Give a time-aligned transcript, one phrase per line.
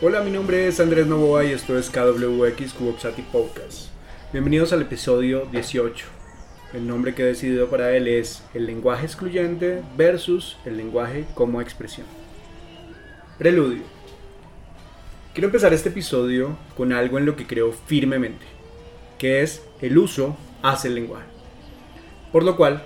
[0.00, 3.88] Hola, mi nombre es Andrés Novoa y esto es KWX Cubopsati Podcast.
[4.32, 6.06] Bienvenidos al episodio 18.
[6.72, 11.60] El nombre que he decidido para él es el lenguaje excluyente versus el lenguaje como
[11.60, 12.06] expresión.
[13.38, 13.82] Preludio.
[15.34, 18.46] Quiero empezar este episodio con algo en lo que creo firmemente,
[19.18, 21.26] que es el uso hace el lenguaje.
[22.30, 22.84] Por lo cual,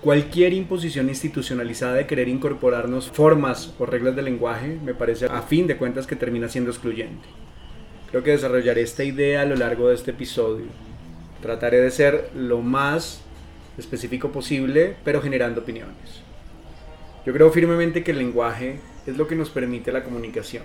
[0.00, 5.66] cualquier imposición institucionalizada de querer incorporarnos formas o reglas del lenguaje me parece a fin
[5.66, 7.26] de cuentas que termina siendo excluyente.
[8.10, 10.66] Creo que desarrollaré esta idea a lo largo de este episodio.
[11.42, 13.22] Trataré de ser lo más
[13.78, 16.22] específico posible, pero generando opiniones.
[17.26, 20.62] Yo creo firmemente que el lenguaje es lo que nos permite la comunicación,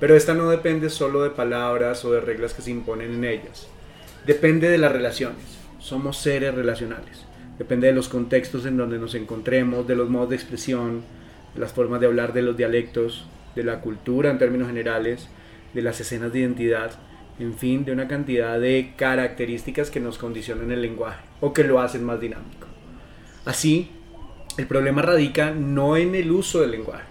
[0.00, 3.68] pero esta no depende solo de palabras o de reglas que se imponen en ellas.
[4.26, 5.58] Depende de las relaciones.
[5.78, 7.31] Somos seres relacionales
[7.62, 11.02] depende de los contextos en donde nos encontremos, de los modos de expresión,
[11.54, 15.28] de las formas de hablar de los dialectos, de la cultura en términos generales,
[15.72, 16.90] de las escenas de identidad,
[17.38, 21.80] en fin, de una cantidad de características que nos condicionan el lenguaje o que lo
[21.80, 22.66] hacen más dinámico.
[23.44, 23.92] Así,
[24.56, 27.04] el problema radica no en el uso del lenguaje.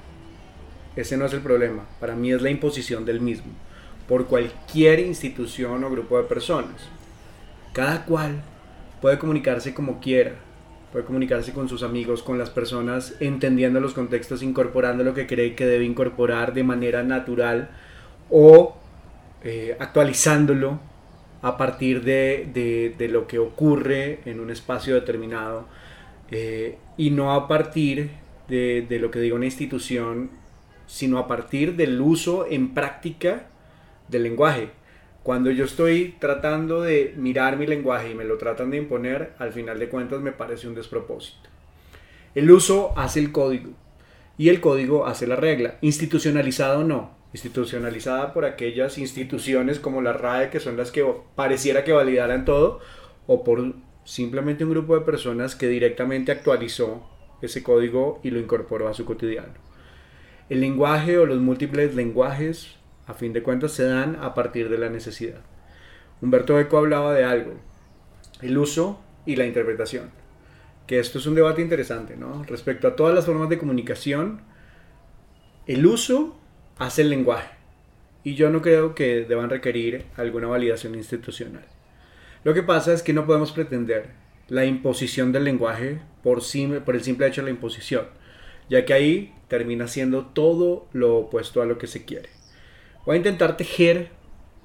[0.98, 3.54] Ese no es el problema, para mí es la imposición del mismo
[4.06, 6.82] por cualquier institución o grupo de personas.
[7.72, 8.44] Cada cual
[9.02, 10.36] puede comunicarse como quiera,
[10.92, 15.56] puede comunicarse con sus amigos, con las personas, entendiendo los contextos, incorporando lo que cree
[15.56, 17.70] que debe incorporar de manera natural
[18.30, 18.78] o
[19.44, 20.80] eh, actualizándolo
[21.42, 25.66] a partir de, lo que ocurre en un espacio determinado
[26.30, 28.12] eh, y no a partir
[28.48, 30.30] de, de lo que diga una institución,
[30.86, 33.48] sino a partir del uso en práctica
[34.08, 34.70] del lenguaje
[35.24, 39.54] cuando yo estoy tratando de mirar mi lenguaje y me lo tratan de imponer, al
[39.54, 41.50] final de cuentas me parece un despropósito.
[42.34, 43.72] El uso hace el código
[44.38, 45.76] y el código hace la regla.
[45.82, 47.16] Institucionalizada o no.
[47.34, 51.06] Institucionalizada por aquellas instituciones como la RAE que son las que
[51.36, 52.80] pareciera que validaran todo
[53.28, 57.08] o por simplemente un grupo de personas que directamente actualizó
[57.42, 59.54] ese código y lo incorporó a su cotidiano.
[60.50, 62.76] El lenguaje o los múltiples lenguajes
[63.12, 65.42] a fin de cuentas se dan a partir de la necesidad.
[66.22, 67.54] Humberto Eco hablaba de algo,
[68.42, 70.12] el uso y la interpretación,
[70.88, 72.44] que esto es un debate interesante, ¿no?
[72.44, 74.42] Respecto a todas las formas de comunicación,
[75.68, 76.40] el uso
[76.78, 77.50] hace el lenguaje
[78.24, 81.66] y yo no creo que deban requerir alguna validación institucional.
[82.44, 84.10] Lo que pasa es que no podemos pretender
[84.48, 86.42] la imposición del lenguaje por,
[86.86, 88.06] por el simple hecho de la imposición,
[88.70, 92.41] ya que ahí termina siendo todo lo opuesto a lo que se quiere.
[93.04, 94.10] Voy a intentar tejer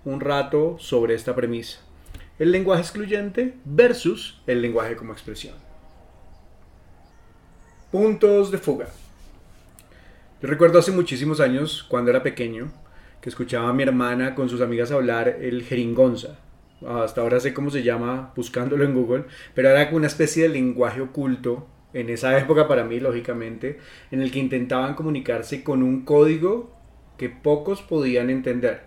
[0.05, 1.81] un rato sobre esta premisa.
[2.39, 5.55] El lenguaje excluyente versus el lenguaje como expresión.
[7.91, 8.89] Puntos de fuga.
[10.43, 12.71] Yo recuerdo hace muchísimos años, cuando era pequeño,
[13.23, 16.39] que escuchaba a mi hermana con sus amigas hablar el jeringonza.
[16.87, 19.25] Hasta ahora sé cómo se llama buscándolo en Google,
[19.55, 23.79] pero era una especie de lenguaje oculto en esa época para mí, lógicamente,
[24.11, 26.76] en el que intentaban comunicarse con un código
[27.17, 28.83] que pocos podían entender.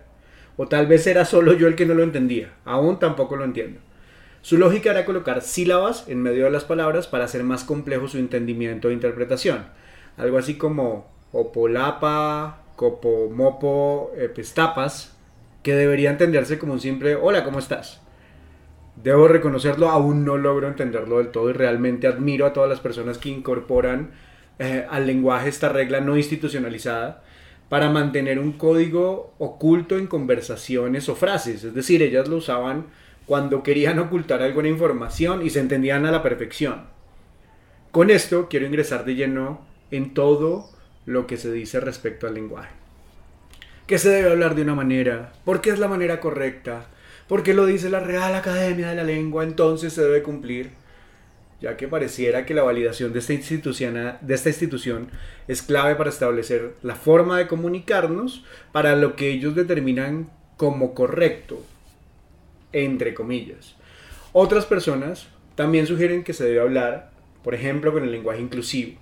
[0.56, 2.52] O tal vez era solo yo el que no lo entendía.
[2.64, 3.80] Aún tampoco lo entiendo.
[4.42, 8.18] Su lógica era colocar sílabas en medio de las palabras para hacer más complejo su
[8.18, 9.66] entendimiento e interpretación.
[10.16, 15.16] Algo así como opolapa, copomopo, epestapas,
[15.62, 18.00] que debería entenderse como un simple hola, ¿cómo estás?
[19.02, 23.18] Debo reconocerlo, aún no logro entenderlo del todo y realmente admiro a todas las personas
[23.18, 24.10] que incorporan
[24.58, 27.22] eh, al lenguaje esta regla no institucionalizada
[27.70, 31.62] para mantener un código oculto en conversaciones o frases.
[31.62, 32.86] Es decir, ellas lo usaban
[33.26, 36.86] cuando querían ocultar alguna información y se entendían a la perfección.
[37.92, 40.68] Con esto quiero ingresar de lleno en todo
[41.06, 42.70] lo que se dice respecto al lenguaje.
[43.86, 45.32] ¿Qué se debe hablar de una manera?
[45.44, 46.86] ¿Por qué es la manera correcta?
[47.28, 49.44] ¿Por qué lo dice la Real Academia de la Lengua?
[49.44, 50.72] Entonces se debe cumplir
[51.60, 55.08] ya que pareciera que la validación de esta, institución, de esta institución
[55.46, 61.62] es clave para establecer la forma de comunicarnos para lo que ellos determinan como correcto,
[62.72, 63.76] entre comillas.
[64.32, 67.10] Otras personas también sugieren que se debe hablar,
[67.42, 68.98] por ejemplo, con el lenguaje inclusivo,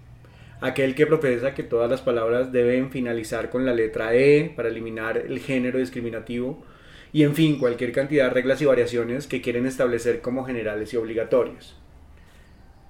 [0.61, 5.19] aquel que profesa que todas las palabras deben finalizar con la letra E para eliminar
[5.19, 6.65] el género discriminativo
[7.13, 10.97] y en fin, cualquier cantidad de reglas y variaciones que quieren establecer como generales y
[10.97, 11.75] obligatorias.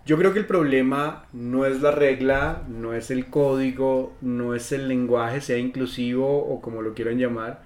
[0.08, 4.72] Yo creo que el problema no es la regla, no es el código, no es
[4.72, 7.62] el lenguaje, sea inclusivo o como lo quieran llamar,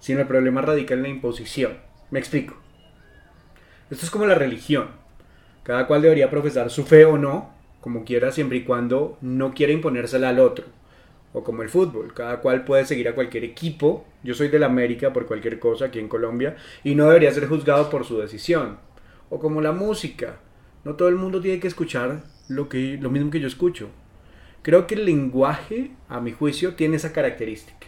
[0.00, 1.74] sino el problema radica en la imposición.
[2.10, 2.56] Me explico.
[3.90, 4.92] Esto es como la religión.
[5.62, 7.50] Cada cual debería profesar su fe o no,
[7.82, 10.64] como quiera, siempre y cuando no quiera imponérsela al otro.
[11.34, 12.14] o como el fútbol.
[12.14, 14.06] Cada cual puede seguir a cualquier equipo.
[14.22, 17.90] Yo soy del América por cualquier cosa aquí en Colombia y no debería ser juzgado
[17.90, 18.78] por su decisión.
[19.28, 20.36] O como la música.
[20.84, 23.88] No todo el mundo tiene que escuchar lo, que, lo mismo que yo escucho.
[24.62, 27.86] Creo que el lenguaje, a mi juicio, tiene esa característica.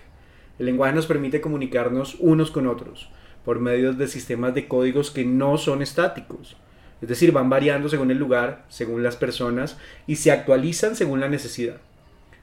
[0.58, 3.10] El lenguaje nos permite comunicarnos unos con otros
[3.44, 6.56] por medio de sistemas de códigos que no son estáticos.
[7.00, 11.28] Es decir, van variando según el lugar, según las personas y se actualizan según la
[11.28, 11.76] necesidad.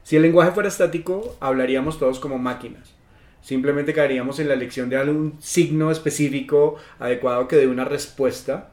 [0.03, 2.93] Si el lenguaje fuera estático, hablaríamos todos como máquinas.
[3.41, 8.72] Simplemente caeríamos en la elección de algún signo específico adecuado que dé una respuesta,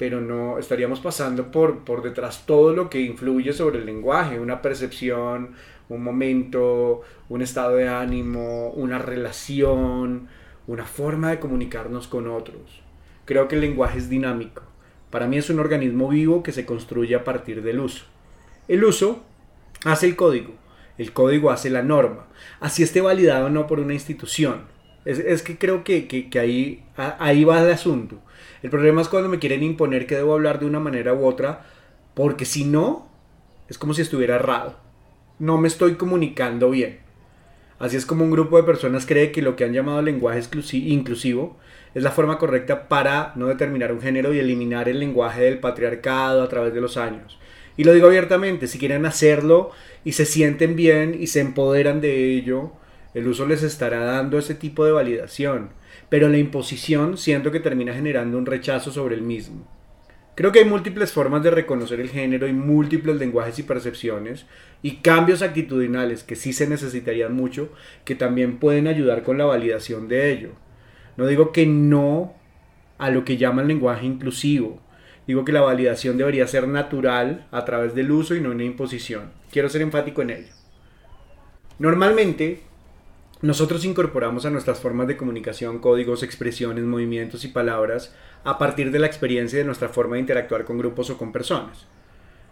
[0.00, 4.62] pero no estaríamos pasando por, por detrás todo lo que influye sobre el lenguaje, una
[4.62, 5.50] percepción,
[5.90, 10.28] un momento, un estado de ánimo, una relación,
[10.66, 12.80] una forma de comunicarnos con otros.
[13.26, 14.62] Creo que el lenguaje es dinámico.
[15.10, 18.06] Para mí es un organismo vivo que se construye a partir del uso.
[18.68, 19.22] El uso
[19.84, 20.54] hace el código,
[20.96, 22.24] el código hace la norma,
[22.58, 24.62] así esté validado o no por una institución.
[25.04, 28.20] Es, que creo que, ahí, ahí va el asunto.
[28.62, 31.66] El problema es cuando me quieren imponer que debo hablar de una manera u otra,
[32.14, 33.08] porque si no,
[33.68, 34.76] es como si estuviera errado.
[35.38, 36.98] No me estoy comunicando bien.
[37.78, 40.42] Así es como un grupo de personas cree que lo que han llamado lenguaje
[40.72, 41.56] inclusivo
[41.94, 46.42] es la forma correcta para no determinar un género y eliminar el lenguaje del patriarcado
[46.42, 47.38] a través de los años.
[47.78, 49.70] Y lo digo abiertamente, si quieren hacerlo
[50.04, 52.72] y se sienten bien y se empoderan de ello,
[53.14, 55.70] el uso les estará dando ese tipo de validación.
[56.08, 59.66] Pero la imposición siento que termina generando un rechazo sobre el mismo.
[60.34, 64.46] Creo que hay múltiples formas de reconocer el género y múltiples lenguajes y percepciones
[64.80, 67.72] y cambios actitudinales que sí se necesitarían mucho,
[68.04, 70.50] que también pueden ayudar con la validación de ello.
[71.16, 72.34] No digo que no
[72.96, 74.80] a lo que llaman lenguaje inclusivo,
[75.30, 79.30] Digo que la validación debería ser natural a través del uso y no una imposición.
[79.52, 80.52] Quiero ser enfático en ello.
[81.78, 82.62] Normalmente,
[83.42, 88.14] nosotros incorporamos a nuestras formas de comunicación códigos, expresiones, movimientos y palabras
[88.44, 91.86] a partir de la experiencia de nuestra forma de interactuar con grupos o con personas.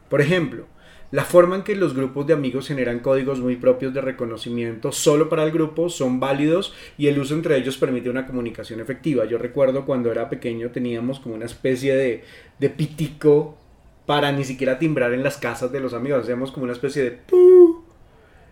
[0.09, 0.67] Por ejemplo,
[1.11, 5.29] la forma en que los grupos de amigos generan códigos muy propios de reconocimiento solo
[5.29, 9.27] para el grupo son válidos y el uso entre ellos permite una comunicación efectiva.
[9.27, 12.25] Yo recuerdo cuando era pequeño teníamos como una especie de,
[12.59, 13.59] de pitico
[14.05, 16.23] para ni siquiera timbrar en las casas de los amigos.
[16.23, 17.11] Hacíamos como una especie de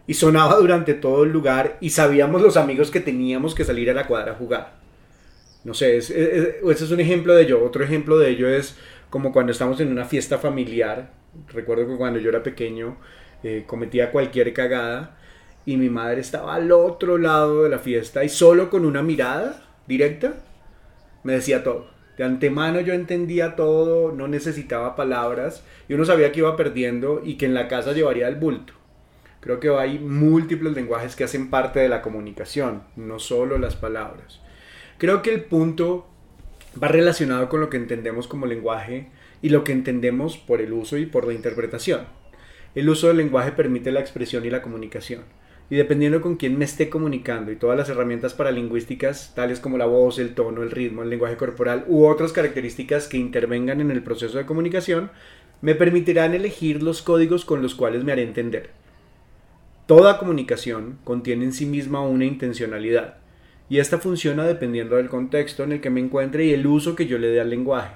[0.07, 3.95] y sonaba durante todo el lugar y sabíamos los amigos que teníamos que salir a
[3.95, 4.75] la cuadra a jugar.
[5.65, 7.65] No sé, ese es un ejemplo de ello.
[7.65, 8.77] Otro ejemplo de ello es
[9.11, 11.11] como cuando estamos en una fiesta familiar
[11.53, 12.97] Recuerdo que cuando yo era pequeño
[13.43, 15.17] eh, cometía cualquier cagada
[15.65, 19.63] y mi madre estaba al otro lado de la fiesta y solo con una mirada
[19.87, 20.35] directa
[21.25, 21.89] me decía todo.
[22.17, 27.37] De antemano yo entendía todo, no necesitaba palabras y uno sabía que iba perdiendo y
[27.37, 28.73] que en la casa llevaría el bulto.
[29.47, 34.41] Creo que hay múltiples lenguajes que hacen parte de la comunicación, no solo las palabras.
[34.99, 36.09] Creo que el punto
[36.83, 39.07] va relacionado con lo que entendemos como lenguaje
[39.43, 42.07] y lo que entendemos por el uso y por la interpretación.
[42.75, 45.23] El uso del lenguaje permite la expresión y la comunicación.
[45.71, 49.87] Y dependiendo con quién me esté comunicando y todas las herramientas paralingüísticas, tales como la
[49.87, 54.03] voz, el tono, el ritmo, el lenguaje corporal u otras características que intervengan en el
[54.03, 55.13] proceso de comunicación,
[55.61, 58.86] me permitirán elegir los códigos con los cuales me haré entender.
[59.87, 63.19] Toda comunicación contiene en sí misma una intencionalidad,
[63.69, 67.07] y esta funciona dependiendo del contexto en el que me encuentre y el uso que
[67.07, 67.95] yo le dé al lenguaje.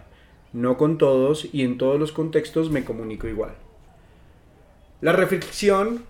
[0.52, 3.54] No con todos y en todos los contextos me comunico igual.
[5.00, 6.04] La reflexión,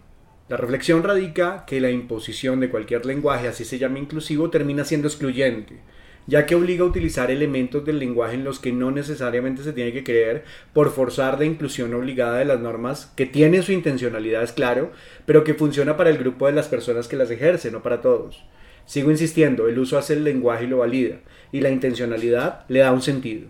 [0.50, 5.08] la reflexión radica que la imposición de cualquier lenguaje, así se llama inclusivo, termina siendo
[5.08, 5.80] excluyente,
[6.30, 9.92] ya que obliga a utilizar elementos del lenguaje en los que no necesariamente se tiene
[9.92, 14.52] que creer por forzar la inclusión obligada de las normas, que tiene su intencionalidad, es
[14.52, 14.92] claro,
[15.26, 18.44] pero que funciona para el grupo de las personas que las ejercen, no para todos.
[18.86, 21.16] Sigo insistiendo, el uso hace el lenguaje y lo valida,
[21.50, 23.48] y la intencionalidad le da un sentido.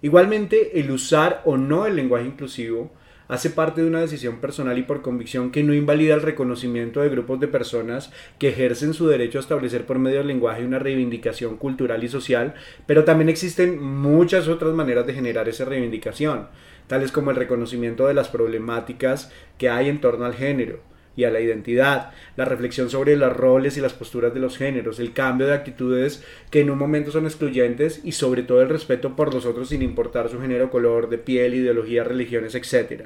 [0.00, 2.92] Igualmente, el usar o no el lenguaje inclusivo
[3.28, 7.08] hace parte de una decisión personal y por convicción que no invalida el reconocimiento de
[7.08, 11.56] grupos de personas que ejercen su derecho a establecer por medio del lenguaje una reivindicación
[11.56, 12.54] cultural y social,
[12.86, 16.48] pero también existen muchas otras maneras de generar esa reivindicación,
[16.86, 20.80] tales como el reconocimiento de las problemáticas que hay en torno al género,
[21.16, 24.98] y a la identidad, la reflexión sobre los roles y las posturas de los géneros,
[24.98, 29.14] el cambio de actitudes que en un momento son excluyentes y sobre todo el respeto
[29.14, 33.04] por los otros sin importar su género, color de piel, ideología, religiones, etc.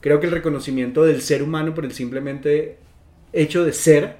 [0.00, 2.78] Creo que el reconocimiento del ser humano por el simplemente
[3.32, 4.16] hecho de ser,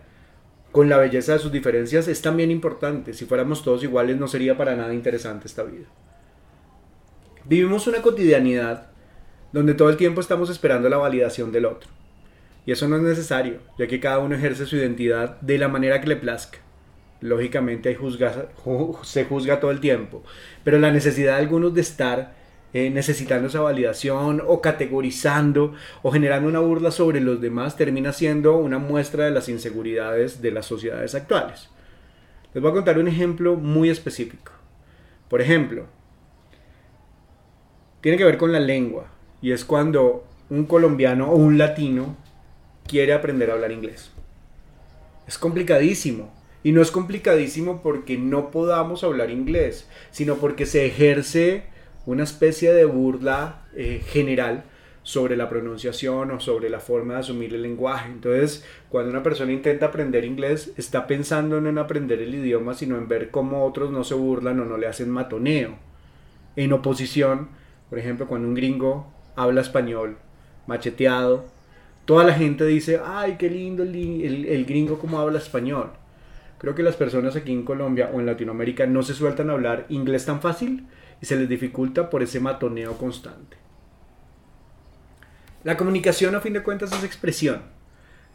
[0.73, 3.15] con la belleza de sus diferencias, es también importante.
[3.15, 5.87] Si fuéramos todos iguales no sería para nada interesante esta vida.
[7.45, 8.89] Vivimos una cotidianidad
[9.53, 11.89] donde todo el tiempo estamos esperando la validación del otro
[12.67, 16.01] Y eso no es necesario, ya que cada uno ejerce su identidad de la manera
[16.01, 16.59] que le plazca.
[17.21, 17.97] Lógicamente
[19.03, 20.23] se juzga todo el tiempo,
[20.65, 22.35] pero la necesidad de algunos de estar
[22.75, 28.57] eh, necesitando esa validación o categorizando o generando una burla sobre los demás termina siendo
[28.59, 31.71] una muestra de las inseguridades de las sociedades actuales.
[32.53, 34.53] Les voy a contar un ejemplo muy específico.
[35.29, 35.87] Por ejemplo,
[38.01, 39.07] tiene que ver con la lengua
[39.41, 42.17] y es cuando un colombiano o un latino
[42.87, 44.11] quiere aprender a hablar inglés.
[45.27, 46.33] Es complicadísimo.
[46.63, 51.65] Y no es complicadísimo porque no podamos hablar inglés, sino porque se ejerce
[52.07, 54.65] una especie de burla eh, general
[55.05, 58.11] sobre la pronunciación o sobre la forma de asumir el lenguaje.
[58.11, 62.97] Entonces, cuando una persona intenta aprender inglés, está pensando no en aprender el idioma, sino
[62.97, 65.79] en ver cómo otros no se burlan o no le hacen matoneo.
[66.57, 67.51] En oposición,
[67.89, 70.17] por ejemplo, cuando un gringo habla español
[70.67, 71.45] macheteado,
[72.07, 75.91] toda la gente dice, ay, qué lindo el, el, gringo como habla español.
[76.59, 79.85] Creo que las personas aquí en Colombia o en Latinoamérica no se sueltan a hablar
[79.91, 80.87] inglés tan fácil
[81.21, 83.57] y se les dificulta por ese matoneo constante.
[85.65, 87.63] La comunicación a fin de cuentas es expresión.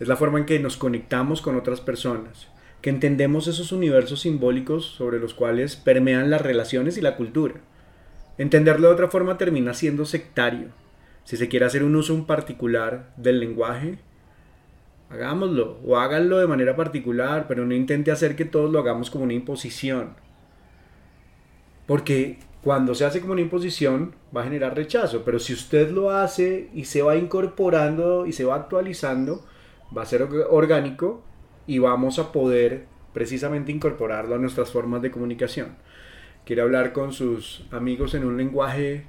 [0.02, 2.50] Es la forma en que nos conectamos con otras personas,
[2.82, 7.56] que entendemos esos universos simbólicos sobre los cuales permean las relaciones y la cultura.
[8.38, 10.70] Entenderlo de otra forma termina siendo sectario.
[11.24, 14.00] Si se quiere hacer un uso en particular del lenguaje,
[15.10, 19.24] hagámoslo o háganlo de manera particular, pero no intente hacer que todos lo hagamos como
[19.26, 20.16] una imposición.
[21.86, 26.12] Porque cuando se hace como una imposición va a generar rechazo, pero si usted lo
[26.12, 29.46] hace y se va incorporando y se va actualizando,
[29.96, 31.24] va a ser orgánico
[31.68, 35.76] y vamos a poder precisamente incorporarlo a nuestras formas de comunicación.
[36.46, 39.06] Quiere hablar con sus amigos en un lenguaje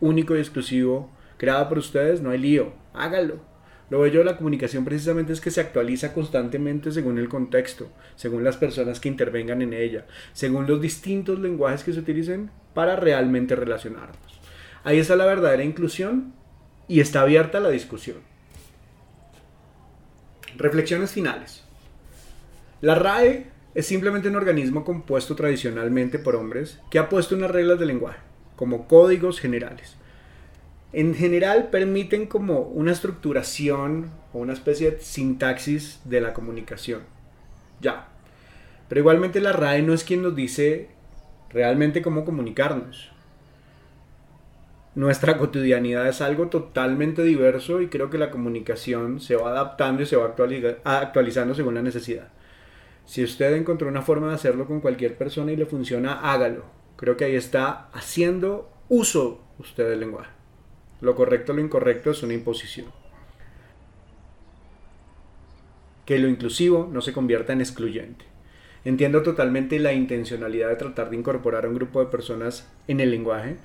[0.00, 3.40] único y exclusivo creado por ustedes, no hay lío, hágalo
[3.88, 8.42] lo bello de la comunicación precisamente es que se actualiza constantemente según el contexto, según
[8.42, 13.54] las personas que intervengan en ella, según los distintos lenguajes que se utilicen para realmente
[13.54, 14.40] relacionarnos.
[14.82, 16.34] Ahí está la verdadera inclusión
[16.88, 18.18] y está abierta la discusión.
[20.56, 21.62] Reflexiones finales.
[22.80, 27.78] La RAE es simplemente un organismo compuesto tradicionalmente por hombres que ha puesto unas reglas
[27.78, 28.18] de lenguaje,
[28.56, 29.96] como códigos generales
[30.92, 37.02] en general permiten como una estructuración o una especie de sintaxis de la comunicación.
[37.80, 38.08] Ya.
[38.88, 40.88] Pero igualmente la RAE no es quien nos dice
[41.50, 43.10] realmente cómo comunicarnos.
[44.94, 50.06] Nuestra cotidianidad es algo totalmente diverso y creo que la comunicación se va adaptando y
[50.06, 50.34] se va
[50.84, 52.28] actualizando según la necesidad.
[53.04, 56.64] Si usted encontró una forma de hacerlo con cualquier persona y le funciona, hágalo.
[56.96, 60.35] Creo que ahí está haciendo uso usted del lenguaje.
[61.00, 62.86] Lo correcto o lo incorrecto es una imposición.
[66.04, 68.24] Que lo inclusivo no se convierta en excluyente.
[68.84, 73.10] Entiendo totalmente la intencionalidad de tratar de incorporar a un grupo de personas en el
[73.10, 73.56] lenguaje,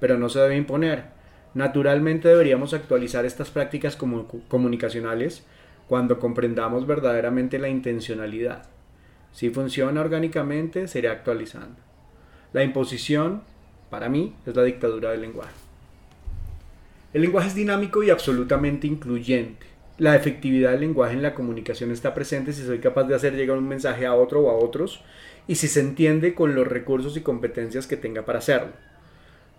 [0.00, 1.04] pero no se debe imponer.
[1.52, 5.44] Naturalmente deberíamos actualizar estas prácticas comunicacionales
[5.88, 8.70] cuando comprendamos verdaderamente la intencionalidad.
[9.32, 11.76] Si funciona orgánicamente, se actualizando.
[12.52, 13.42] La imposición,
[13.90, 15.59] para mí, es la dictadura del lenguaje.
[17.12, 19.66] El lenguaje es dinámico y absolutamente incluyente.
[19.98, 23.58] La efectividad del lenguaje en la comunicación está presente si soy capaz de hacer llegar
[23.58, 25.02] un mensaje a otro o a otros
[25.48, 28.70] y si se entiende con los recursos y competencias que tenga para hacerlo.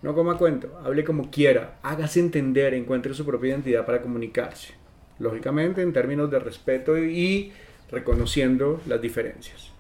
[0.02, 4.74] No coma cuento, hable como quiera, hágase entender, encuentre su propia identidad para comunicarse.
[5.20, 7.52] Lógicamente en términos de respeto y
[7.92, 9.72] reconociendo las diferencias.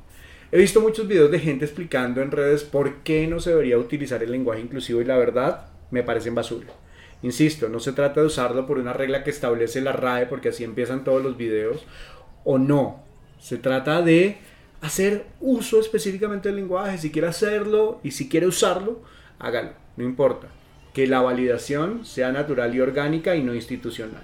[0.51, 4.21] He visto muchos videos de gente explicando en redes por qué no se debería utilizar
[4.21, 6.67] el lenguaje inclusivo y la verdad me parecen basura.
[7.23, 10.63] Insisto, no se trata de usarlo por una regla que establece la RAE, porque así
[10.63, 11.85] empiezan todos los videos,
[12.43, 13.03] o no.
[13.39, 14.37] Se trata de
[14.81, 16.97] hacer uso específicamente del lenguaje.
[16.97, 19.01] Si quiere hacerlo y si quiere usarlo,
[19.39, 20.47] hágalo, no importa.
[20.93, 24.23] Que la validación sea natural y orgánica y no institucional.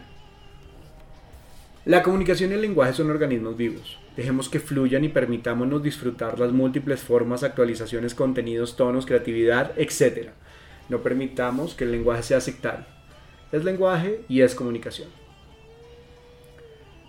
[1.86, 3.98] La comunicación y el lenguaje son organismos vivos.
[4.18, 10.32] Dejemos que fluyan y permitámonos disfrutar las múltiples formas, actualizaciones, contenidos, tonos, creatividad, etc
[10.90, 12.86] no permitamos que el lenguaje sea sectario.
[13.52, 15.10] Es lenguaje y es comunicación.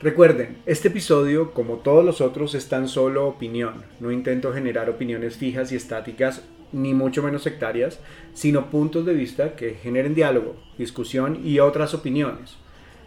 [0.00, 3.82] Recuerden, este episodio, como todos los otros, es tan solo opinión.
[3.98, 7.98] No intento generar opiniones fijas y estáticas, ni mucho menos sectarias,
[8.32, 12.56] sino puntos de vista que generen diálogo, discusión y otras opiniones.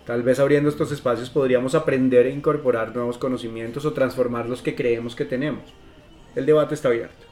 [0.05, 4.75] Tal vez abriendo estos espacios podríamos aprender e incorporar nuevos conocimientos o transformar los que
[4.75, 5.63] creemos que tenemos.
[6.35, 7.25] El debate está abierto.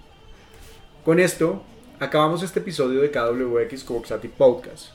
[1.03, 1.63] Con esto,
[2.01, 4.91] Acabamos este episodio de KWX Coboxati Podcast.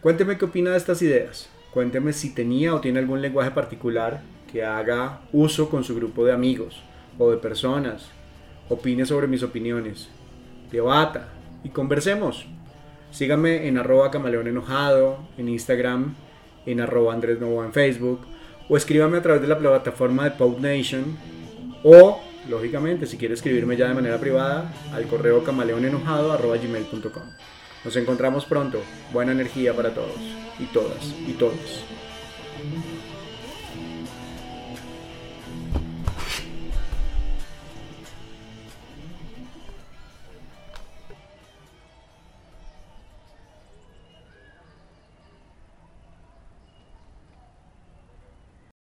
[0.00, 1.50] Cuénteme qué opina de estas ideas.
[1.70, 6.32] Cuénteme si tenía o tiene algún lenguaje particular que haga uso con su grupo de
[6.32, 6.82] amigos
[7.18, 8.08] o de personas.
[8.70, 10.08] Opine sobre mis opiniones.
[10.72, 11.28] Debata
[11.62, 12.46] y conversemos.
[13.10, 16.14] Síganme en arroba camaleón enojado, en Instagram,
[16.64, 18.20] en arroba Andrés en Facebook,
[18.66, 21.18] o escríbame a través de la plataforma de Pop Nation,
[21.84, 22.18] o,
[22.48, 27.22] lógicamente, si quiere escribirme ya de manera privada, al correo camaleonenojado arroba gmail.com.
[27.84, 28.82] Nos encontramos pronto.
[29.12, 30.20] Buena energía para todos
[30.58, 31.84] y todas y todos.